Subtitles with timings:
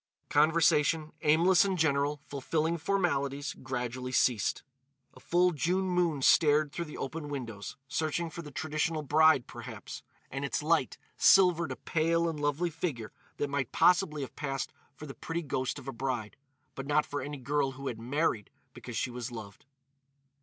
[0.29, 4.63] Conversation, aimless and general, fulfilling formalities, gradually ceased.
[5.13, 10.63] A full June moon stared through the open windows—searching for the traditional bride, perhaps—and its
[10.63, 15.43] light silvered a pale and lovely figure that might possibly have passed for the pretty
[15.43, 16.35] ghost of a bride,
[16.73, 19.67] but not for any girl who had married because she was loved.